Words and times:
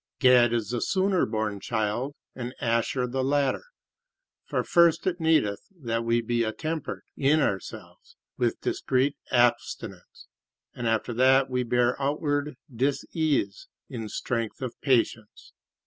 Gad 0.17 0.51
is 0.51 0.69
the 0.71 0.81
sooner 0.81 1.27
born 1.27 1.59
child, 1.59 2.15
and 2.33 2.55
Asher 2.59 3.05
the 3.05 3.23
latter; 3.23 3.65
for 4.47 4.63
first 4.63 5.05
it 5.05 5.19
needeth 5.19 5.61
that 5.79 6.03
we 6.03 6.21
be 6.21 6.43
attempered 6.43 7.03
in 7.15 7.39
ourself 7.39 8.15
with 8.35 8.61
discreet 8.61 9.15
abstinence, 9.29 10.25
and 10.73 10.87
after 10.87 11.13
that 11.13 11.51
we 11.51 11.61
bear 11.61 12.01
outward 12.01 12.55
disease 12.75 13.67
in 13.89 14.09
strength 14.09 14.59
of 14.63 14.73
patience. 14.81 15.53